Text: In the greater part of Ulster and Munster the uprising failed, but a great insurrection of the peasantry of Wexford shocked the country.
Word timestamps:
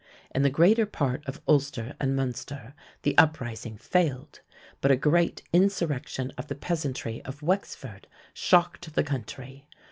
In 0.33 0.41
the 0.41 0.49
greater 0.49 0.87
part 0.87 1.21
of 1.27 1.41
Ulster 1.47 1.95
and 1.99 2.15
Munster 2.15 2.73
the 3.03 3.15
uprising 3.19 3.77
failed, 3.77 4.39
but 4.81 4.89
a 4.89 4.95
great 4.95 5.43
insurrection 5.53 6.31
of 6.39 6.47
the 6.47 6.55
peasantry 6.55 7.23
of 7.23 7.43
Wexford 7.43 8.07
shocked 8.33 8.95
the 8.95 9.03
country. 9.03 9.67